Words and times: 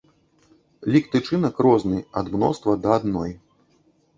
Лік 0.95 1.05
тычынак 1.15 1.61
розны, 1.65 1.99
ад 2.23 2.33
мноства 2.37 2.71
да 2.87 2.99
адной. 2.99 3.31